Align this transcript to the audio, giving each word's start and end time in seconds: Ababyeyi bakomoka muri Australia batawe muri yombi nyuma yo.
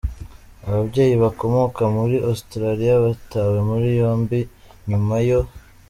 Ababyeyi 0.67 1.15
bakomoka 1.23 1.81
muri 1.95 2.15
Australia 2.29 2.93
batawe 3.05 3.57
muri 3.69 3.87
yombi 3.99 4.39
nyuma 4.89 5.15
yo. 5.29 5.41